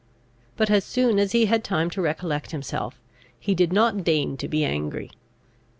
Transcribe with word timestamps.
But, 0.57 0.71
as 0.71 0.83
soon 0.83 1.19
as 1.19 1.31
he 1.31 1.45
had 1.45 1.63
time 1.63 1.91
to 1.91 2.01
recollect 2.01 2.49
himself, 2.49 2.99
he 3.39 3.53
did 3.53 3.71
not 3.71 4.03
deign 4.03 4.35
to 4.37 4.47
be 4.47 4.65
angry. 4.65 5.11